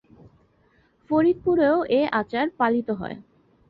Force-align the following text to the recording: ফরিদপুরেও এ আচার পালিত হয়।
ফরিদপুরেও 1.09 1.77
এ 1.91 2.01
আচার 2.11 2.45
পালিত 2.59 2.87
হয়। 2.91 3.17